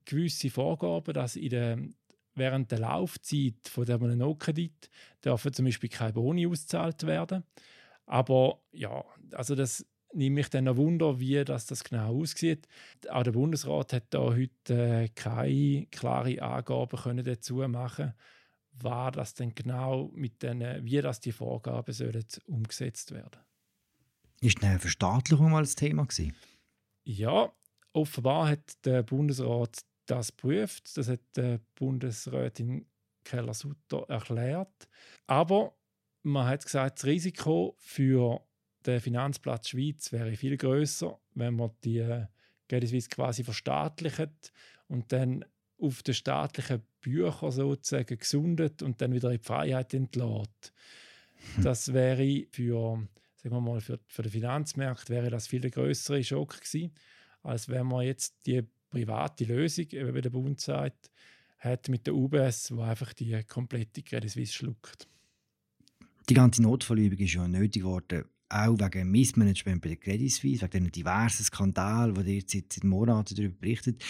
gewisse 0.05 0.49
Vorgaben, 0.49 1.13
dass 1.13 1.35
in 1.35 1.49
der, 1.49 1.79
während 2.35 2.71
der 2.71 2.79
Laufzeit 2.79 3.67
von 3.67 3.85
diesem 3.85 4.17
Notkredit 4.17 4.89
dürfen 5.23 5.53
zum 5.53 5.65
Beispiel 5.65 5.89
keine 5.89 6.13
Boni 6.13 6.47
ausgezahlt 6.47 7.05
werden. 7.05 7.43
Aber 8.05 8.61
ja, 8.71 9.03
also 9.33 9.55
das 9.55 9.85
nehme 10.13 10.35
mich 10.35 10.49
dann 10.49 10.65
noch 10.65 10.77
Wunder, 10.77 11.19
wie 11.19 11.43
das, 11.43 11.65
das 11.65 11.83
genau 11.83 12.19
aussieht. 12.19 12.67
Auch 13.09 13.23
der 13.23 13.31
Bundesrat 13.31 13.93
hat 13.93 14.05
da 14.09 14.19
heute 14.19 14.73
äh, 14.73 15.09
keine 15.09 15.87
klare 15.91 16.41
Angaben 16.41 16.97
können 16.97 17.23
dazu 17.23 17.55
machen 17.67 18.13
war 18.83 19.11
das 19.11 19.33
denn 19.33 19.53
genau 19.55 20.09
mit 20.13 20.41
den, 20.43 20.61
wie 20.83 21.01
das 21.01 21.19
die 21.19 21.31
Vorgaben 21.31 21.93
sollen 21.93 22.25
umgesetzt 22.47 23.11
werden. 23.11 23.41
Ist 24.41 24.63
eine 24.63 24.79
Verstaatlichung 24.79 25.51
mal 25.51 25.63
das 25.63 25.75
Thema 25.75 26.05
gewesen? 26.05 26.35
Ja, 27.03 27.51
offenbar 27.93 28.49
hat 28.49 28.85
der 28.85 29.03
Bundesrat 29.03 29.83
das 30.05 30.35
geprüft. 30.35 30.95
Das 30.97 31.09
hat 31.09 31.21
die 31.35 31.59
Bundesrätin 31.75 32.85
Keller-Sutter 33.25 34.05
erklärt. 34.07 34.87
Aber 35.27 35.75
man 36.23 36.47
hat 36.47 36.63
gesagt, 36.63 36.99
das 36.99 37.05
Risiko 37.05 37.75
für 37.77 38.41
den 38.85 38.99
Finanzplatz 38.99 39.69
Schweiz 39.69 40.11
wäre 40.11 40.35
viel 40.35 40.57
größer, 40.57 41.17
wenn 41.35 41.55
man 41.55 41.71
die 41.83 42.25
Credit 42.67 42.89
Suisse 42.89 43.09
quasi 43.09 43.43
verstaatlicht 43.43 44.51
und 44.87 45.11
dann 45.11 45.45
auf 45.79 46.03
den 46.03 46.13
staatlichen 46.13 46.81
Büchern 47.01 47.51
sozusagen 47.51 48.17
gesundet 48.17 48.81
und 48.81 49.01
dann 49.01 49.13
wieder 49.13 49.31
in 49.31 49.37
die 49.37 49.43
Freiheit 49.43 49.93
entlässt. 49.93 50.73
Hm. 51.55 51.63
Das 51.63 51.93
wäre 51.93 52.45
für, 52.51 53.07
sagen 53.37 53.55
wir 53.55 53.61
mal, 53.61 53.81
für, 53.81 53.99
für 54.07 54.21
den 54.21 54.31
Finanzmarkt 54.31 55.09
wäre 55.09 55.29
das 55.29 55.47
viel 55.47 55.69
größere 55.69 56.23
Schock 56.23 56.59
gewesen, 56.61 56.93
als 57.43 57.69
wenn 57.69 57.87
man 57.87 58.05
jetzt 58.05 58.35
die 58.45 58.63
private 58.89 59.45
Lösung, 59.45 59.85
wie 59.91 60.21
der 60.21 60.29
Bund 60.29 60.59
sagt, 60.59 61.09
hat 61.59 61.89
mit 61.89 62.07
der 62.07 62.15
UBS, 62.15 62.75
wo 62.75 62.81
einfach 62.81 63.13
die 63.13 63.41
komplette 63.43 64.01
Credit 64.01 64.29
Suisse 64.29 64.53
schluckt. 64.53 65.07
Die 66.29 66.33
ganze 66.33 66.61
Notfallübung 66.61 67.19
ist 67.19 67.33
ja 67.33 67.47
nötig 67.47 67.81
geworden, 67.81 68.25
auch 68.49 68.79
wegen 68.79 69.11
Missmanagement 69.11 69.81
bei 69.81 69.89
der 69.89 69.97
Credit 69.97 70.31
Suisse, 70.31 70.61
wegen 70.61 70.85
den 70.85 70.91
diversen 70.91 71.43
Skandalen, 71.43 72.15
die 72.25 72.37
ihr 72.37 72.43
seit, 72.45 72.73
seit 72.73 72.83
Monaten 72.83 73.35
darüber 73.35 73.55
berichtet. 73.59 74.03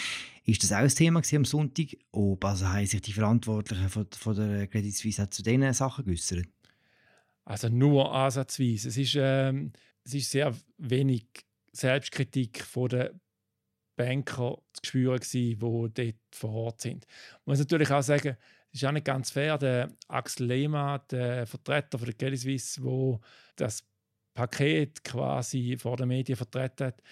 Ist 0.44 0.62
das 0.62 0.72
auch 0.72 0.78
ein 0.78 0.88
Thema 0.88 1.22
am 1.32 1.44
Sonntag? 1.44 1.96
Ob 2.12 2.44
also 2.44 2.66
haben 2.68 2.86
sich 2.86 3.02
die 3.02 3.12
Verantwortlichen 3.12 3.88
von, 3.88 4.06
von 4.10 4.36
der 4.36 4.66
Credit 4.66 4.94
Suisse 4.94 5.28
zu 5.30 5.42
diesen 5.42 5.72
Sachen 5.72 6.04
geäußert? 6.04 6.46
Also 7.44 7.68
nur 7.68 8.14
ansatzweise. 8.14 8.88
Es 8.88 8.96
ist, 8.96 9.16
ähm, 9.16 9.72
es 10.04 10.14
ist 10.14 10.30
sehr 10.30 10.54
wenig 10.78 11.26
Selbstkritik 11.72 12.62
von 12.62 12.88
den 12.88 13.20
Banker 13.96 14.58
zu 14.72 14.80
spüren, 14.84 15.20
die 15.32 15.56
dort 15.56 16.14
vor 16.32 16.50
Ort 16.50 16.80
sind. 16.80 17.06
Man 17.44 17.52
muss 17.52 17.58
natürlich 17.58 17.90
auch 17.90 18.02
sagen, 18.02 18.36
es 18.72 18.82
ist 18.82 18.88
auch 18.88 18.92
nicht 18.92 19.04
ganz 19.04 19.30
fair, 19.30 19.58
der 19.58 19.90
Axel 20.08 20.46
Lehmann, 20.46 21.00
der 21.10 21.46
Vertreter 21.46 21.98
von 21.98 22.06
der 22.06 22.14
Credit 22.14 22.38
Suisse, 22.38 22.82
wo 22.82 23.20
das 23.56 23.84
Paket 24.34 25.04
quasi 25.04 25.76
vor 25.78 25.96
den 25.96 26.08
Medien 26.08 26.36
vertreten 26.36 26.86
hat. 26.86 27.02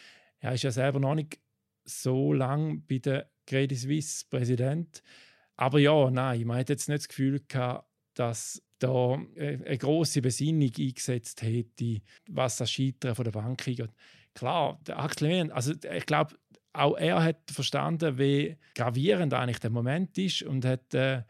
Er 0.40 0.54
ist 0.54 0.62
ja 0.62 0.70
selber 0.70 1.00
noch 1.00 1.14
nicht 1.14 1.40
so 1.84 2.32
lange 2.32 2.82
bei 2.88 2.98
der 2.98 3.30
Credit 3.46 3.78
Suisse 3.78 4.24
Präsident. 4.28 5.02
Aber 5.56 5.78
ja, 5.78 6.10
nein, 6.10 6.46
man 6.46 6.58
hat 6.58 6.68
jetzt 6.68 6.88
nicht 6.88 7.00
das 7.00 7.08
Gefühl 7.08 7.40
gehabt, 7.48 7.88
dass 8.14 8.62
da 8.78 9.14
eine 9.36 9.78
große 9.78 10.22
Besinnung 10.22 10.70
eingesetzt 10.78 11.42
hätte, 11.42 12.00
was 12.28 12.56
das 12.56 12.70
Scheitern 12.70 13.14
von 13.14 13.24
der 13.24 13.32
Bank 13.32 13.66
angeht. 13.66 13.90
Klar, 14.34 14.78
der 14.86 15.00
Axel 15.00 15.28
Lehmann, 15.28 15.50
also 15.50 15.72
ich 15.72 16.06
glaube, 16.06 16.36
auch 16.72 16.96
er 16.96 17.22
hat 17.24 17.50
verstanden, 17.50 18.18
wie 18.18 18.56
gravierend 18.74 19.34
eigentlich 19.34 19.58
der 19.58 19.70
Moment 19.70 20.16
ist 20.18 20.42
und 20.42 20.64
hat 20.64 20.94
äh, 20.94 21.22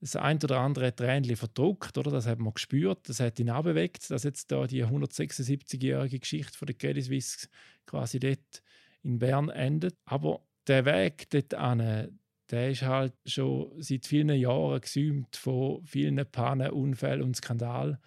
das 0.00 0.16
ein 0.16 0.36
oder 0.42 0.60
andere 0.60 0.94
Tränchen 0.94 1.36
verdruckt, 1.36 1.98
oder? 1.98 2.10
Das 2.10 2.26
hat 2.26 2.38
man 2.38 2.54
gespürt, 2.54 3.08
das 3.08 3.20
hat 3.20 3.40
ihn 3.40 3.50
abgeweckt, 3.50 4.10
dass 4.10 4.22
jetzt 4.22 4.52
da 4.52 4.66
die 4.66 4.84
176-jährige 4.84 6.20
Geschichte 6.20 6.56
von 6.56 6.66
der 6.66 6.76
Credit 6.76 7.04
Suisse 7.04 7.48
quasi 7.86 8.20
dort 8.20 8.62
in 9.02 9.18
Bern 9.18 9.48
endet. 9.48 9.96
Aber 10.04 10.42
der 10.66 10.84
Weg 10.84 11.28
dort 11.30 11.54
an, 11.54 12.18
der 12.50 12.70
ist 12.70 12.82
halt 12.82 13.14
schon 13.26 13.72
seit 13.82 14.06
vielen 14.06 14.38
Jahren 14.38 14.80
gesäumt 14.80 15.36
von 15.36 15.84
vielen 15.84 16.24
Pannen, 16.30 16.70
Unfällen 16.70 17.22
und 17.22 17.36
Skandalen. 17.36 17.98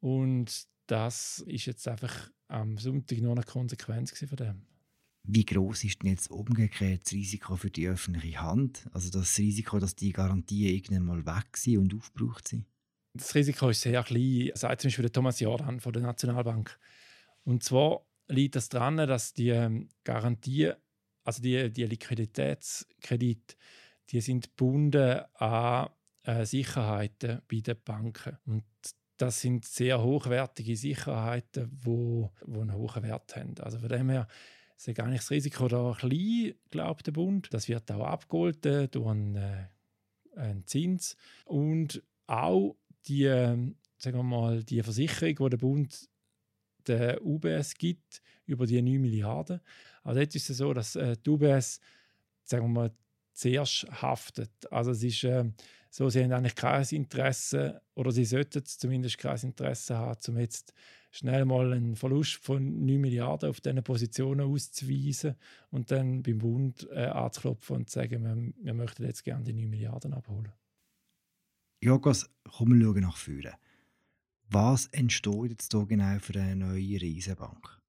Und 0.00 0.64
das 0.86 1.44
ist 1.46 1.66
jetzt 1.66 1.86
einfach 1.86 2.30
am 2.48 2.76
Sonntag 2.78 3.18
nur 3.18 3.32
eine 3.32 3.44
Konsequenz 3.44 4.18
von 4.18 4.36
dem. 4.36 4.69
Wie 5.32 5.44
groß 5.44 5.84
ist 5.84 6.02
denn 6.02 6.10
jetzt 6.10 6.28
umgekehrt 6.28 7.02
das 7.04 7.12
Risiko 7.12 7.54
für 7.54 7.70
die 7.70 7.86
öffentliche 7.86 8.40
Hand? 8.40 8.88
Also 8.92 9.10
das 9.10 9.38
Risiko, 9.38 9.78
dass 9.78 9.94
die 9.94 10.12
Garantien 10.12 10.74
irgendwann 10.74 11.24
mal 11.24 11.24
weg 11.24 11.56
sind 11.56 11.78
und 11.78 11.94
aufgebraucht 11.94 12.48
sind? 12.48 12.66
Das 13.14 13.32
Risiko 13.36 13.68
ist 13.68 13.80
sehr 13.80 14.02
klein, 14.02 14.50
sagt 14.54 14.80
zum 14.80 14.88
Beispiel 14.88 15.04
der 15.04 15.12
Thomas 15.12 15.38
Jordan 15.38 15.78
von 15.78 15.92
der 15.92 16.02
Nationalbank. 16.02 16.76
Und 17.44 17.62
zwar 17.62 18.04
liegt 18.26 18.56
das 18.56 18.68
daran, 18.68 18.96
dass 18.96 19.32
die 19.32 19.50
ähm, 19.50 19.88
Garantien, 20.02 20.74
also 21.22 21.40
die, 21.40 21.72
die 21.72 21.84
Liquiditätskredite, 21.84 23.54
die 24.10 24.20
sind 24.20 24.48
gebunden 24.48 25.20
an 25.34 25.90
äh, 26.24 26.44
Sicherheiten 26.44 27.42
bei 27.48 27.60
den 27.60 27.76
Banken. 27.84 28.36
Und 28.46 28.64
das 29.16 29.40
sind 29.40 29.64
sehr 29.64 30.02
hochwertige 30.02 30.76
Sicherheiten, 30.76 31.70
die 31.70 31.86
wo, 31.86 32.32
wo 32.42 32.62
einen 32.62 32.74
hohen 32.74 33.02
Wert 33.04 33.36
haben. 33.36 33.54
Also 33.60 33.78
von 33.78 33.88
dem 33.88 34.10
her 34.10 34.26
ist 34.88 34.96
gar 34.96 35.10
das 35.10 35.30
Risiko 35.30 35.68
da 35.68 35.94
klein, 35.98 36.54
glaubt 36.70 37.06
der 37.06 37.12
Bund. 37.12 37.52
Das 37.52 37.68
wird 37.68 37.90
auch 37.92 38.04
abgeholt 38.04 38.64
durch 38.64 39.06
einen, 39.06 39.36
äh, 39.36 39.66
einen 40.36 40.66
Zins. 40.66 41.16
Und 41.44 42.02
auch 42.26 42.76
die, 43.06 43.24
ähm, 43.24 43.76
sagen 43.98 44.16
wir 44.16 44.22
mal, 44.22 44.62
die 44.64 44.82
Versicherung, 44.82 45.36
die 45.36 45.50
der 45.50 45.56
Bund 45.58 46.08
der 46.86 47.24
UBS 47.24 47.74
gibt, 47.74 48.22
über 48.46 48.66
die 48.66 48.80
9 48.80 49.00
Milliarden. 49.00 49.60
Also 50.02 50.20
jetzt 50.20 50.34
ist 50.34 50.50
es 50.50 50.56
so, 50.58 50.72
dass 50.72 50.96
äh, 50.96 51.16
die 51.16 51.30
UBS, 51.30 51.80
sagen 52.44 52.64
wir 52.64 52.68
mal, 52.68 52.94
zuerst 53.32 53.86
haftet. 54.02 54.50
Also 54.70 54.92
es 54.92 55.02
ist 55.02 55.24
äh, 55.24 55.44
so, 55.90 56.08
sie 56.08 56.22
haben 56.22 56.32
eigentlich 56.32 56.54
kein 56.54 56.86
Interesse, 56.90 57.82
oder 57.94 58.12
sie 58.12 58.24
sollten 58.24 58.64
zumindest 58.64 59.18
kein 59.18 59.38
Interesse 59.40 59.96
haben, 59.96 60.20
um 60.28 60.38
jetzt 60.38 60.72
schnell 61.10 61.44
mal 61.44 61.72
einen 61.72 61.96
Verlust 61.96 62.36
von 62.36 62.86
9 62.86 63.00
Milliarden 63.00 63.50
auf 63.50 63.60
diesen 63.60 63.82
Positionen 63.82 64.52
auszuweisen 64.52 65.34
und 65.70 65.90
dann 65.90 66.22
beim 66.22 66.38
Bund 66.38 66.88
äh, 66.92 67.06
anzuklopfen 67.06 67.76
und 67.76 67.90
zu 67.90 67.98
sagen, 67.98 68.22
wir, 68.22 68.64
wir 68.64 68.74
möchten 68.74 69.04
jetzt 69.04 69.24
gerne 69.24 69.44
die 69.44 69.52
9 69.52 69.68
Milliarden 69.68 70.14
abholen. 70.14 70.52
Jogos, 71.80 72.28
komm, 72.44 72.78
wir 72.78 72.84
schauen 72.84 73.00
nach 73.00 73.16
vorne. 73.16 73.54
Was 74.50 74.86
entsteht 74.86 75.50
jetzt 75.50 75.72
hier 75.72 75.86
genau 75.86 76.18
für 76.18 76.38
eine 76.38 76.56
neue 76.56 77.00
Riesenbank? 77.00 77.80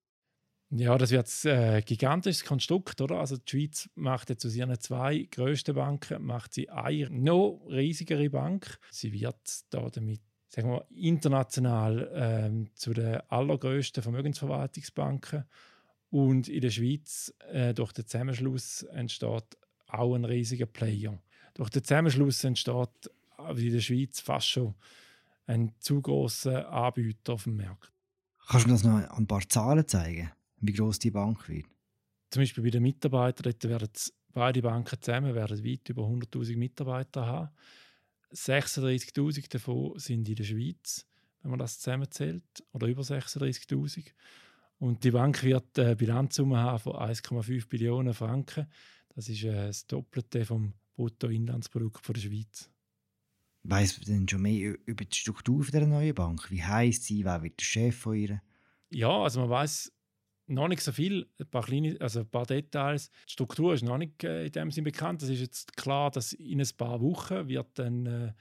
Ja, 0.73 0.97
das 0.97 1.11
wird 1.11 1.27
ein 1.43 1.79
äh, 1.79 1.81
gigantisches 1.81 2.45
Konstrukt, 2.45 3.01
oder? 3.01 3.19
Also 3.19 3.35
die 3.35 3.49
Schweiz 3.49 3.89
macht 3.95 4.29
jetzt 4.29 4.45
aus 4.45 4.55
ihren 4.55 4.79
zwei 4.79 5.27
grössten 5.29 5.75
Banken 5.75 6.23
macht 6.23 6.53
sie 6.53 6.69
eine 6.69 7.09
noch 7.09 7.65
riesigere 7.69 8.29
Bank. 8.29 8.79
Sie 8.89 9.11
wird 9.11 9.35
da 9.69 9.89
damit 9.89 10.21
sagen 10.51 10.70
wir, 10.70 10.86
international 10.89 12.12
ähm, 12.13 12.70
zu 12.75 12.93
den 12.93 13.22
allergrößten 13.29 14.03
Vermögensverwaltungsbanken. 14.03 15.46
Und 16.10 16.50
in 16.50 16.62
der 16.62 16.72
Schweiz, 16.72 17.34
äh, 17.51 17.74
durch 17.74 17.93
den 17.93 18.05
Zusammenschluss, 18.05 18.84
entsteht 18.84 19.58
auch 19.88 20.13
ein 20.13 20.25
riesiger 20.25 20.65
Player. 20.65 21.17
Durch 21.53 21.70
den 21.70 21.84
Zusammenschluss 21.84 22.43
entsteht 22.43 23.10
in 23.55 23.72
der 23.72 23.79
Schweiz 23.79 24.20
fast 24.20 24.48
schon 24.48 24.75
ein 25.46 25.74
zu 25.79 26.01
großer 26.01 26.70
Anbieter 26.70 27.34
auf 27.34 27.46
dem 27.46 27.55
Markt. 27.55 27.91
Kannst 28.48 28.65
du 28.65 28.70
mir 28.70 28.75
das 28.75 28.84
noch 28.84 29.17
ein 29.17 29.27
paar 29.27 29.48
Zahlen 29.48 29.88
zeigen, 29.88 30.31
wie 30.58 30.74
groß 30.74 31.00
die 31.00 31.12
Bank 31.12 31.48
wird? 31.48 31.65
Zum 32.29 32.41
Beispiel 32.41 32.63
bei 32.63 32.70
den 32.70 32.84
Mitarbeitern, 32.84 33.53
dort 33.53 33.70
werden 33.70 33.89
beide 34.34 34.62
Banken 34.62 35.01
zusammen 35.01 35.34
werden 35.34 35.63
weit 35.63 35.89
über 35.89 36.03
100.000 36.03 36.58
Mitarbeiter 36.58 37.25
haben. 37.25 37.50
36.000 38.33 39.51
davon 39.51 39.97
sind 40.00 40.27
in 40.27 40.35
der 40.35 40.43
Schweiz, 40.43 41.05
wenn 41.41 41.51
man 41.51 41.59
das 41.59 41.79
zusammenzählt, 41.79 42.43
oder 42.71 42.88
über 42.88 43.01
36.000. 43.01 44.11
Und 44.79 45.03
die 45.03 45.11
Bank 45.11 45.43
wird 45.43 45.77
eine 45.77 45.95
Bilanzsumme 45.95 46.57
haben 46.57 46.79
von 46.79 46.93
1,5 46.93 47.67
Billionen 47.67 48.13
Franken. 48.13 48.67
Das 49.15 49.29
ist 49.29 49.43
äh, 49.43 49.67
das 49.67 49.85
Doppelte 49.85 50.45
vom 50.45 50.73
Bruttoinlandsprodukt 50.95 52.07
der 52.07 52.19
Schweiz. 52.19 52.69
Weiss 53.63 53.97
man 53.97 54.05
denn 54.05 54.27
schon 54.27 54.41
mehr 54.41 54.75
über 54.85 55.05
die 55.05 55.15
Struktur 55.15 55.63
der 55.65 55.85
neuen 55.85 56.15
Bank? 56.15 56.50
Wie 56.50 56.63
heisst 56.63 57.03
sie? 57.03 57.23
Wer 57.23 57.43
wird 57.43 57.59
der 57.59 57.65
Chef 57.65 57.95
von 57.95 58.15
ihr? 58.15 58.41
Ja, 58.89 59.09
also 59.09 59.41
man 59.41 59.50
weiß 59.50 59.91
noch 60.51 60.67
nicht 60.67 60.81
so 60.81 60.91
viel, 60.91 61.27
ein 61.39 61.48
paar, 61.48 61.63
kleine, 61.63 61.98
also 62.00 62.22
ein 62.22 62.29
paar 62.29 62.46
Details. 62.46 63.10
Die 63.27 63.34
Struktur 63.34 63.74
ist 63.74 63.84
noch 63.84 63.98
nicht 63.98 64.24
äh, 64.24 64.46
in 64.46 64.51
dem 64.51 64.72
Sinne 64.72 64.86
bekannt. 64.86 65.24
Es 65.24 65.29
ist 65.29 65.39
jetzt 65.39 65.77
klar, 65.77 66.12
dass 66.12 66.34
in 66.34 66.62
ein 66.62 66.70
paar 66.77 67.01
Wochen 67.01 67.48
wird 67.48 67.67
dann 67.79 68.05
äh, 68.05 68.34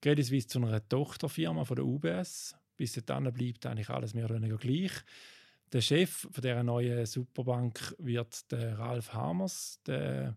Credit 0.00 0.24
Suisse 0.24 0.48
zu 0.48 0.58
einer 0.58 0.86
Tochterfirma 0.88 1.64
von 1.64 1.76
der 1.76 1.84
UBS. 1.84 2.56
Bis 2.76 2.92
dann 3.04 3.32
bleibt 3.32 3.66
eigentlich 3.66 3.90
alles 3.90 4.14
mehr 4.14 4.26
oder 4.26 4.36
weniger 4.36 4.56
gleich. 4.56 4.92
Der 5.72 5.80
Chef 5.80 6.28
von 6.30 6.42
dieser 6.42 6.62
neuen 6.62 7.04
Superbank 7.04 7.94
wird 7.98 8.50
der 8.50 8.78
Ralf 8.78 9.12
Hamers. 9.12 9.80
Der 9.86 10.36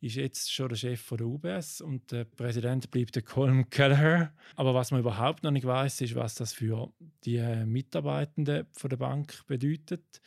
ist 0.00 0.16
jetzt 0.16 0.52
schon 0.52 0.68
der 0.68 0.76
Chef 0.76 1.00
von 1.00 1.18
der 1.18 1.26
UBS 1.26 1.80
und 1.80 2.10
der 2.10 2.24
Präsident 2.24 2.90
bleibt 2.90 3.14
der 3.14 3.22
Colm 3.22 3.68
Kelleher. 3.70 4.32
Aber 4.56 4.74
was 4.74 4.90
man 4.90 5.00
überhaupt 5.00 5.42
noch 5.42 5.50
nicht 5.50 5.66
weiß, 5.66 6.00
ist, 6.00 6.14
was 6.14 6.34
das 6.34 6.52
für 6.52 6.92
die 7.24 7.40
Mitarbeitenden 7.64 8.66
von 8.72 8.90
der 8.90 8.96
Bank 8.96 9.46
bedeutet. 9.46 10.20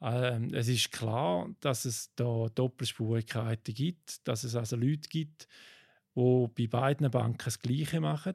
Ähm, 0.00 0.52
es 0.54 0.68
ist 0.68 0.92
klar, 0.92 1.48
dass 1.60 1.84
es 1.84 2.14
da 2.14 2.48
Doppelspurigkeiten 2.54 3.74
gibt, 3.74 4.26
dass 4.26 4.44
es 4.44 4.54
also 4.54 4.76
Leute 4.76 5.08
gibt, 5.08 5.48
die 6.14 6.48
bei 6.56 6.66
beiden 6.66 7.10
Banken 7.10 7.44
das 7.44 7.58
Gleiche 7.58 8.00
machen. 8.00 8.34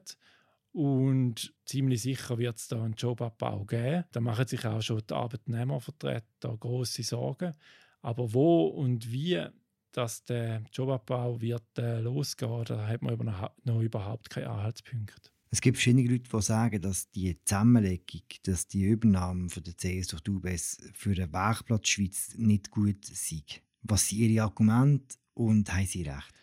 Und 0.72 1.54
ziemlich 1.66 2.02
sicher 2.02 2.38
wird 2.38 2.56
es 2.56 2.68
da 2.68 2.82
einen 2.82 2.94
Jobabbau 2.94 3.64
geben. 3.64 4.04
Da 4.10 4.20
machen 4.20 4.46
sich 4.46 4.64
auch 4.66 4.82
schon 4.82 5.02
die 5.08 5.14
Arbeitnehmervertreter 5.14 6.56
große 6.56 7.02
Sorgen. 7.02 7.54
Aber 8.02 8.32
wo 8.34 8.66
und 8.66 9.10
wie 9.10 9.46
dass 9.94 10.24
der 10.24 10.62
Jobabbau 10.72 11.40
wird 11.40 11.78
äh, 11.78 12.00
losgehen, 12.00 12.64
da 12.64 12.86
hat 12.86 13.02
man 13.02 13.16
noch 13.64 13.80
überhaupt 13.80 14.28
keine 14.28 14.50
Anhaltspunkte. 14.50 15.30
Es 15.54 15.60
gibt 15.60 15.76
verschiedene 15.76 16.10
Leute, 16.10 16.28
die 16.28 16.42
sagen, 16.42 16.82
dass 16.82 17.08
die 17.12 17.38
Zusammenlegung, 17.44 18.22
dass 18.42 18.66
die 18.66 18.86
Übernahme 18.86 19.48
von 19.48 19.62
der 19.62 19.74
CS 19.74 20.08
durch 20.08 20.22
die 20.22 20.30
UBS 20.32 20.78
für 20.94 21.14
den 21.14 21.32
Werkplatz 21.32 21.86
Schweiz 21.86 22.34
nicht 22.36 22.72
gut 22.72 23.04
sei. 23.04 23.44
Was 23.82 24.08
sind 24.08 24.18
Ihre 24.18 24.42
Argumente 24.42 25.14
und 25.32 25.72
haben 25.72 25.86
Sie 25.86 26.02
recht? 26.02 26.34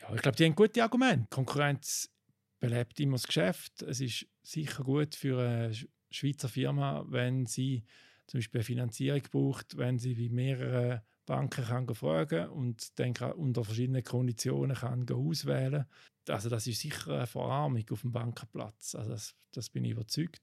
Ja, 0.00 0.12
ich 0.12 0.22
glaube, 0.22 0.36
die 0.36 0.44
haben 0.44 0.56
gute 0.56 0.82
Argumente. 0.82 1.28
Konkurrenz 1.30 2.10
belebt 2.58 2.98
immer 2.98 3.12
das 3.12 3.28
Geschäft. 3.28 3.82
Es 3.82 4.00
ist 4.00 4.26
sicher 4.42 4.82
gut 4.82 5.14
für 5.14 5.40
eine 5.40 5.72
Schweizer 6.10 6.48
Firma, 6.48 7.04
wenn 7.06 7.46
sie 7.46 7.84
zum 8.26 8.38
Beispiel 8.38 8.58
eine 8.58 8.64
Finanzierung 8.64 9.22
braucht, 9.30 9.76
wenn 9.76 10.00
sie 10.00 10.16
bei 10.16 10.34
mehreren 10.34 11.00
Banken 11.26 11.64
kann 11.64 11.94
fragen 11.94 12.48
und 12.48 12.98
dann 12.98 13.14
unter 13.32 13.64
verschiedenen 13.64 14.04
Konditionen 14.04 14.76
kann 14.76 15.06
auswählen 15.10 15.86
Also 16.28 16.48
das 16.48 16.66
ist 16.66 16.80
sicher 16.80 17.16
eine 17.16 17.26
Verarmung 17.26 17.84
auf 17.90 18.00
dem 18.00 18.12
Bankenplatz. 18.12 18.94
Also 18.94 19.10
das, 19.10 19.34
das 19.52 19.68
bin 19.68 19.84
ich 19.84 19.92
überzeugt. 19.92 20.40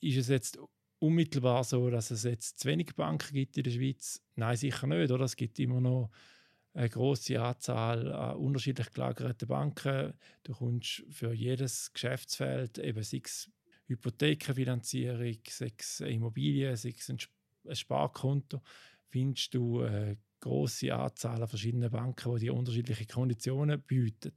Ist 0.00 0.16
es 0.16 0.28
jetzt 0.28 0.58
unmittelbar 0.98 1.64
so, 1.64 1.90
dass 1.90 2.10
es 2.10 2.24
jetzt 2.24 2.60
zu 2.60 2.68
wenig 2.68 2.94
Banken 2.96 3.34
gibt 3.34 3.56
in 3.56 3.64
der 3.64 3.70
Schweiz? 3.70 4.22
Nein, 4.34 4.56
sicher 4.56 4.86
nicht. 4.86 5.10
Oder? 5.10 5.24
Es 5.24 5.36
gibt 5.36 5.58
immer 5.58 5.80
noch 5.80 6.10
eine 6.74 6.88
große 6.88 7.40
Anzahl 7.40 8.10
an 8.12 8.36
unterschiedlich 8.36 8.90
gelagerten 8.90 9.48
Banken. 9.48 10.14
Du 10.42 10.54
kommst 10.54 11.04
für 11.10 11.32
jedes 11.32 11.92
Geschäftsfeld 11.92 12.78
eben 12.78 13.02
sechs 13.02 13.50
Hypothekenfinanzierung, 13.86 15.38
sechs 15.46 16.00
Immobilien, 16.00 16.76
sechs 16.76 17.10
ein 17.10 17.18
Sparkonto 17.76 18.62
findest 19.12 19.54
du 19.54 19.82
eine 19.82 20.16
große 20.40 20.92
Anzahl 20.92 21.40
an 21.40 21.48
verschiedenen 21.48 21.90
Banken, 21.90 22.34
die 22.34 22.40
die 22.40 22.50
unterschiedliche 22.50 23.06
Konditionen 23.06 23.80
bieten. 23.80 24.32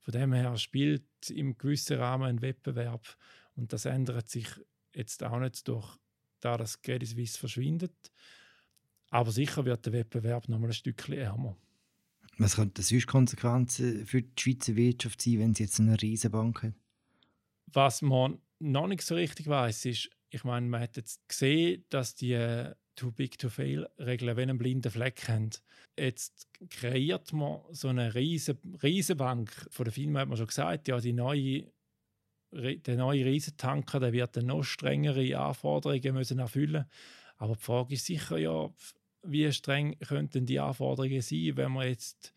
Von 0.00 0.12
dem 0.12 0.32
her 0.32 0.56
spielt 0.56 1.30
im 1.30 1.56
gewissen 1.58 1.98
Rahmen 1.98 2.28
ein 2.28 2.42
Wettbewerb 2.42 3.16
und 3.56 3.72
das 3.72 3.86
ändert 3.86 4.28
sich 4.28 4.46
jetzt 4.94 5.22
auch 5.24 5.38
nicht 5.38 5.66
durch 5.66 5.98
da 6.40 6.56
das 6.56 6.80
Credit 6.80 7.08
Suisse 7.08 7.38
verschwindet. 7.38 8.12
Aber 9.10 9.32
sicher 9.32 9.64
wird 9.64 9.84
der 9.86 9.92
Wettbewerb 9.92 10.48
noch 10.48 10.58
mal 10.58 10.68
ein 10.68 10.72
Stückchen 10.72 11.14
ärmer. 11.14 11.56
Was 12.38 12.56
könnten 12.56 12.82
sonst 12.82 13.06
Konsequenzen 13.06 14.06
für 14.06 14.22
die 14.22 14.30
Schweizer 14.38 14.76
Wirtschaft 14.76 15.20
sein, 15.20 15.40
wenn 15.40 15.54
sie 15.54 15.64
jetzt 15.64 15.80
eine 15.80 16.00
Riesenbank 16.00 16.62
hat? 16.62 16.74
Was 17.66 18.02
man 18.02 18.40
noch 18.58 18.86
nicht 18.86 19.02
so 19.02 19.14
richtig 19.14 19.46
weiß, 19.46 19.84
ist, 19.86 20.10
ich 20.30 20.44
meine, 20.44 20.66
man 20.66 20.80
hat 20.80 20.96
jetzt 20.96 21.28
gesehen, 21.28 21.84
dass 21.90 22.14
die 22.14 22.72
Too 23.00 23.12
Big 23.12 23.38
to 23.38 23.48
Fail 23.48 23.88
Regeln 23.98 24.36
wenn 24.36 24.50
einen 24.50 24.58
blinden 24.58 24.92
Fleck 24.92 25.26
haben. 25.26 25.48
Jetzt 25.98 26.48
kreiert 26.68 27.32
man 27.32 27.62
so 27.70 27.88
eine 27.88 28.14
riesen, 28.14 28.58
riesen 28.82 29.16
Bank. 29.16 29.50
Von 29.70 29.84
der 29.84 29.92
FINMA 29.94 30.20
hat 30.20 30.28
man 30.28 30.36
schon 30.36 30.48
gesagt, 30.48 30.86
ja, 30.86 31.00
die 31.00 31.14
neue, 31.14 31.72
der 32.52 32.96
neue 32.96 33.24
Riesentanker 33.24 34.00
der 34.00 34.12
wird 34.12 34.36
noch 34.42 34.64
strengere 34.64 35.38
Anforderungen 35.38 36.12
müssen 36.12 36.40
erfüllen 36.40 36.84
Aber 37.38 37.54
die 37.54 37.62
Frage 37.62 37.94
ist 37.94 38.04
sicher, 38.04 38.36
ja, 38.36 38.68
wie 39.22 39.50
streng 39.50 39.98
könnten 40.00 40.44
die 40.44 40.60
Anforderungen 40.60 41.22
sein, 41.22 41.52
wenn 41.54 41.72
man 41.72 41.88
jetzt 41.88 42.34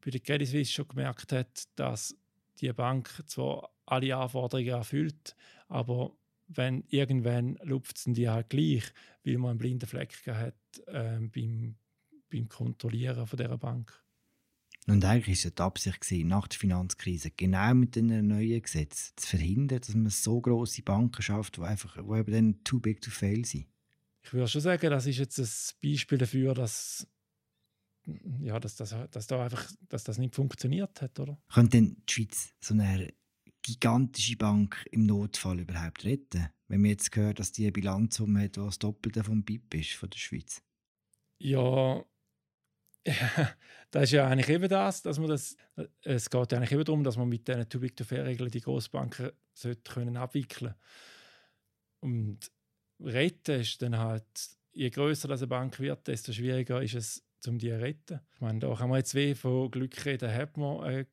bei 0.00 0.12
der 0.12 0.20
Credit 0.20 0.46
Suisse 0.46 0.70
schon 0.70 0.86
gemerkt 0.86 1.32
hat, 1.32 1.64
dass 1.74 2.16
die 2.60 2.72
Bank 2.72 3.10
zwar 3.26 3.68
alle 3.84 4.16
Anforderungen 4.16 4.68
erfüllt, 4.68 5.34
aber 5.66 6.16
wenn 6.56 6.84
irgendwann 6.88 7.58
lupft 7.62 7.96
es 7.96 8.04
die 8.06 8.28
halt 8.28 8.50
gleich, 8.50 8.84
weil 9.24 9.38
man 9.38 9.50
einen 9.50 9.58
blinden 9.58 9.86
Fleck 9.86 10.14
hat 10.26 10.54
äh, 10.86 11.18
beim, 11.20 11.76
beim 12.30 12.48
Kontrollieren 12.48 13.26
von 13.26 13.36
dieser 13.36 13.58
Bank. 13.58 14.04
Und 14.86 15.04
eigentlich 15.04 15.44
war 15.44 15.48
es 15.48 15.54
die 15.54 15.62
Absicht, 15.62 16.00
gewesen, 16.00 16.28
nach 16.28 16.46
der 16.46 16.58
Finanzkrise 16.58 17.30
genau 17.30 17.74
mit 17.74 17.96
den 17.96 18.26
neuen 18.26 18.60
Gesetzen 18.60 19.12
zu 19.16 19.28
verhindern, 19.28 19.80
dass 19.80 19.94
man 19.94 20.10
so 20.10 20.40
grosse 20.40 20.82
Banken 20.82 21.22
schafft, 21.22 21.56
die 21.56 21.62
einfach 21.62 21.94
die 21.94 22.00
eben 22.00 22.32
dann 22.32 22.64
too 22.64 22.80
big 22.80 23.00
to 23.00 23.10
fail 23.10 23.44
sind. 23.46 23.66
Ich 24.22 24.32
würde 24.32 24.48
schon 24.48 24.60
sagen, 24.60 24.90
das 24.90 25.06
ist 25.06 25.18
jetzt 25.18 25.38
ein 25.38 25.48
Beispiel 25.82 26.18
dafür, 26.18 26.54
dass, 26.54 27.06
ja, 28.40 28.58
dass, 28.60 28.76
das, 28.76 28.94
dass, 29.10 29.26
da 29.26 29.44
einfach, 29.44 29.70
dass 29.88 30.04
das 30.04 30.18
nicht 30.18 30.34
funktioniert 30.34 31.00
hat, 31.00 31.18
oder? 31.18 31.38
Könnte 31.52 31.78
denn 31.78 31.96
die 32.06 32.12
Schweiz 32.12 32.52
so 32.60 32.74
eine 32.74 33.12
gigantische 33.64 34.36
Bank 34.36 34.86
im 34.92 35.06
Notfall 35.06 35.60
überhaupt 35.60 36.04
retten? 36.04 36.48
Wenn 36.68 36.82
man 36.82 36.90
jetzt 36.90 37.14
hört, 37.16 37.40
dass 37.40 37.52
die 37.52 37.64
eine 37.64 37.72
Bilanzsumme 37.72 38.44
hat, 38.44 38.56
die 38.56 38.60
das 38.60 38.78
Doppelte 38.78 39.24
vom 39.24 39.42
BIP 39.42 39.74
ist 39.74 39.92
von 39.92 40.10
der 40.10 40.18
Schweiz. 40.18 40.62
Ja, 41.38 42.04
das 43.90 44.04
ist 44.04 44.12
ja 44.12 44.28
eigentlich 44.28 44.48
eben 44.48 44.68
das, 44.68 45.02
dass 45.02 45.18
man 45.18 45.28
das, 45.28 45.56
es 46.02 46.30
geht 46.30 46.52
ja 46.52 46.58
eigentlich 46.58 46.72
eben 46.72 46.84
darum, 46.84 47.04
dass 47.04 47.16
man 47.16 47.28
mit 47.28 47.48
diesen 47.48 47.68
Too 47.68 47.80
Big 47.80 47.96
to 47.96 48.04
Fair 48.04 48.24
Regeln 48.24 48.50
die 48.50 48.60
Grossbanken 48.60 49.30
sollte 49.52 49.92
können 49.92 50.16
abwickeln 50.16 50.74
und 52.04 52.52
retten 53.00 53.60
ist 53.60 53.80
dann 53.80 53.98
halt, 53.98 54.26
je 54.72 54.90
größer 54.90 55.30
eine 55.30 55.46
Bank 55.46 55.80
wird, 55.80 56.06
desto 56.06 56.32
schwieriger 56.32 56.82
ist 56.82 56.94
es, 56.94 57.24
um 57.46 57.58
die 57.58 57.70
zu 57.70 57.80
retten. 57.80 58.20
Ich 58.34 58.40
meine, 58.40 58.58
da 58.58 58.74
kann 58.74 58.90
man 58.90 58.98
jetzt 58.98 59.14
weh 59.14 59.34
von 59.34 59.70
Glück 59.70 60.04
reden, 60.04 60.32
hat 60.32 60.56
man 60.56 60.80
eine 60.80 61.06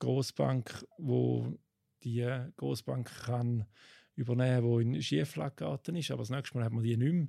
Grossbank, 0.00 0.84
wo 0.98 1.58
die 2.04 2.26
Großbank 2.56 3.10
kann 3.24 3.66
übernehmen, 4.16 4.78
die 4.78 4.96
in 4.96 5.02
Schieflage 5.02 5.56
geraten 5.56 5.96
ist. 5.96 6.10
Aber 6.10 6.22
das 6.22 6.30
nächste 6.30 6.56
Mal 6.56 6.64
hat 6.64 6.72
man 6.72 6.84
die 6.84 6.96
nicht 6.96 7.12
mehr. 7.12 7.28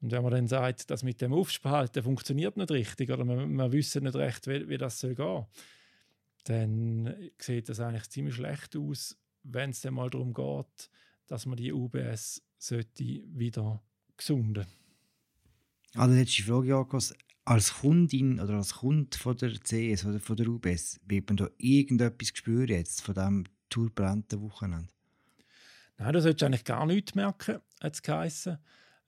Und 0.00 0.12
wenn 0.12 0.22
man 0.22 0.32
dann 0.32 0.48
sagt, 0.48 0.90
dass 0.90 1.02
mit 1.02 1.20
dem 1.20 1.32
Aufspalten 1.32 2.02
funktioniert 2.02 2.56
nicht 2.56 2.70
richtig 2.70 3.10
oder 3.10 3.24
man, 3.24 3.52
man 3.52 3.72
wissen 3.72 4.04
nicht 4.04 4.16
recht, 4.16 4.46
wie, 4.46 4.68
wie 4.68 4.78
das 4.78 4.98
soll 4.98 5.14
gehen, 5.14 5.44
dann 6.44 7.30
sieht 7.38 7.68
das 7.68 7.80
eigentlich 7.80 8.08
ziemlich 8.08 8.34
schlecht 8.34 8.76
aus, 8.76 9.18
wenn 9.42 9.70
es 9.70 9.82
dann 9.82 9.94
mal 9.94 10.08
darum 10.08 10.32
geht, 10.32 10.90
dass 11.26 11.44
man 11.44 11.56
die 11.56 11.72
UBS 11.72 12.42
sollte 12.58 13.04
wieder 13.04 13.82
gesunden. 14.16 14.66
Also 15.94 16.14
letzte 16.14 16.42
Frage, 16.42 16.68
Jakobs. 16.68 17.14
Als 17.44 17.74
Kundin 17.80 18.38
oder 18.38 18.54
als 18.54 18.74
Kunde 18.74 19.16
von 19.16 19.36
der 19.36 19.58
CS 19.58 20.04
oder 20.04 20.20
von 20.20 20.36
der 20.36 20.46
UBS, 20.46 21.00
wird 21.06 21.28
man 21.28 21.36
da 21.36 21.48
irgendetwas 21.56 22.28
spüren 22.28 22.68
jetzt 22.68 23.00
von 23.00 23.14
dem 23.14 23.44
turbulenten 23.70 24.40
Wochenende? 24.42 24.92
Nein, 25.98 26.12
du 26.12 26.20
solltest 26.20 26.42
eigentlich 26.42 26.64
gar 26.64 26.86
nichts 26.86 27.14
merken, 27.14 27.60
hat 27.80 27.94
es 27.94 28.02
geheissen. 28.02 28.58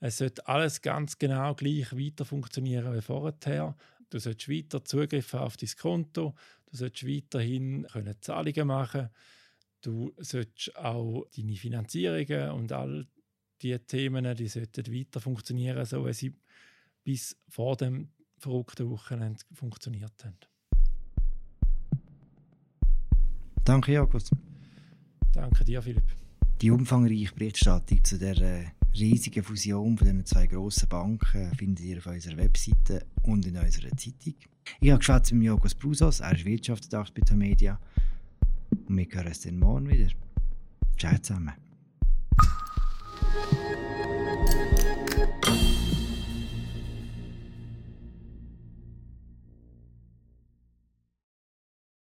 Es 0.00 0.18
sollte 0.18 0.46
alles 0.48 0.80
ganz 0.80 1.18
genau 1.18 1.54
gleich 1.54 1.92
weiter 1.92 2.24
funktionieren 2.24 2.94
wie 2.94 3.02
vorher. 3.02 3.76
Du 4.10 4.18
solltest 4.18 4.48
weiter 4.48 4.84
Zugriff 4.84 5.34
auf 5.34 5.56
dein 5.56 5.70
Konto, 5.78 6.34
du 6.70 6.76
solltest 6.76 7.06
weiterhin 7.06 7.86
können 7.92 8.16
Zahlungen 8.20 8.66
machen 8.66 9.10
du 9.82 10.12
solltest 10.16 10.76
auch 10.76 11.26
deine 11.36 11.56
Finanzierungen 11.56 12.50
und 12.52 12.72
all 12.72 13.06
diese 13.60 13.84
Themen, 13.84 14.34
die 14.36 14.48
sollten 14.48 14.92
weiter 14.92 15.20
funktionieren, 15.20 15.84
so 15.84 16.06
wie 16.06 16.12
sie 16.12 16.34
bis 17.04 17.36
vor 17.48 17.76
dem 17.76 18.10
verrückten 18.38 18.90
Wochenende 18.90 19.40
funktioniert 19.52 20.24
haben. 20.24 20.38
Danke, 23.64 23.92
Jakobs. 23.92 24.30
Danke 25.32 25.64
dir, 25.64 25.82
Philipp. 25.82 26.04
Die 26.60 26.70
umfangreiche 26.70 27.34
Berichterstattung 27.34 28.04
zu 28.04 28.18
der 28.18 28.38
äh, 28.40 28.64
riesigen 28.94 29.42
Fusion 29.42 29.96
von 29.96 30.06
den 30.06 30.24
zwei 30.26 30.46
grossen 30.46 30.88
Banken 30.88 31.52
findet 31.56 31.84
ihr 31.84 31.98
auf 31.98 32.06
unserer 32.06 32.36
Webseite 32.36 33.06
und 33.22 33.46
in 33.46 33.56
unserer 33.56 33.90
Zeitung. 33.96 34.34
Ich 34.80 34.90
habe 34.90 34.98
geschwätzt 34.98 35.32
mit 35.32 35.44
Jokos 35.44 35.74
Brusos, 35.74 36.20
er 36.20 36.32
ist 36.32 36.44
Wirtschaftsredakteur 36.44 37.24
bei 37.30 37.34
Media. 37.36 37.80
Und 38.86 38.96
wir 38.96 39.06
hören 39.10 39.26
uns 39.26 39.40
dann 39.40 39.58
morgen 39.58 39.88
wieder. 39.88 40.08
Ciao 40.98 41.18
zusammen. 41.18 41.71